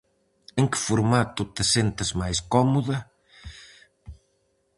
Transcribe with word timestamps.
En 0.59 0.65
que 0.71 0.79
formato 0.87 1.41
te 1.55 1.63
sentes 1.73 2.09
máis 2.21 2.37
cómoda? 2.53 2.97